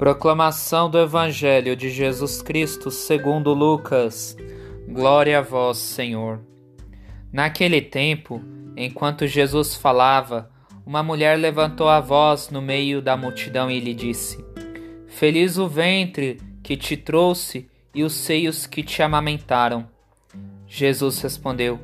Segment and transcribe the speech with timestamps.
[0.00, 4.34] Proclamação do Evangelho de Jesus Cristo segundo Lucas.
[4.88, 6.40] Glória a vós, Senhor.
[7.30, 8.42] Naquele tempo,
[8.74, 10.50] enquanto Jesus falava,
[10.86, 14.42] uma mulher levantou a voz no meio da multidão e lhe disse:
[15.06, 19.86] Feliz o ventre que te trouxe e os seios que te amamentaram.
[20.66, 21.78] Jesus respondeu: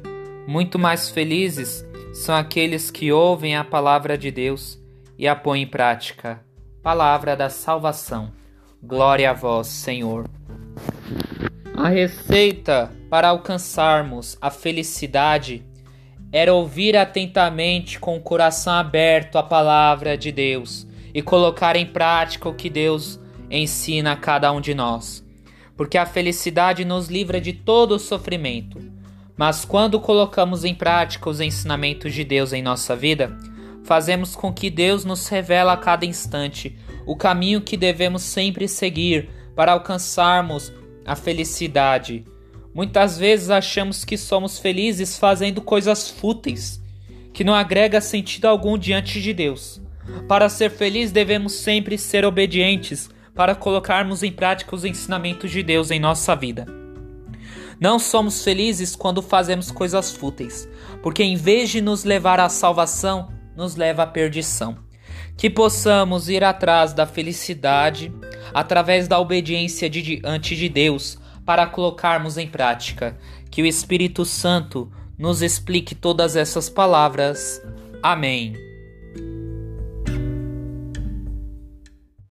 [0.48, 4.82] Muito mais felizes são aqueles que ouvem a palavra de Deus
[5.18, 6.45] e a põem em prática
[6.86, 8.30] palavra da salvação.
[8.80, 10.24] Glória a vós, Senhor.
[11.76, 15.64] A receita para alcançarmos a felicidade
[16.30, 22.48] era ouvir atentamente com o coração aberto a palavra de Deus e colocar em prática
[22.48, 23.18] o que Deus
[23.50, 25.26] ensina a cada um de nós.
[25.76, 28.78] Porque a felicidade nos livra de todo o sofrimento.
[29.36, 33.36] Mas quando colocamos em prática os ensinamentos de Deus em nossa vida,
[33.86, 39.30] fazemos com que Deus nos revela a cada instante o caminho que devemos sempre seguir
[39.54, 40.72] para alcançarmos
[41.04, 42.24] a felicidade.
[42.74, 46.82] Muitas vezes achamos que somos felizes fazendo coisas fúteis,
[47.32, 49.80] que não agrega sentido algum diante de Deus.
[50.28, 55.90] Para ser feliz, devemos sempre ser obedientes para colocarmos em prática os ensinamentos de Deus
[55.90, 56.66] em nossa vida.
[57.78, 60.68] Não somos felizes quando fazemos coisas fúteis,
[61.02, 64.76] porque em vez de nos levar à salvação, nos leva à perdição.
[65.36, 68.12] Que possamos ir atrás da felicidade
[68.54, 73.16] através da obediência diante de Deus para colocarmos em prática.
[73.50, 77.62] Que o Espírito Santo nos explique todas essas palavras.
[78.02, 78.75] Amém.